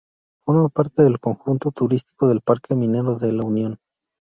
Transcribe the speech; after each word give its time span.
Forma 0.43 0.67
parte 0.69 1.03
del 1.03 1.19
conjunto 1.19 1.69
turístico 1.69 2.27
del 2.27 2.41
Parque 2.41 2.73
Minero 2.73 3.19
de 3.19 3.33
La 3.33 3.43
Unión. 3.43 3.79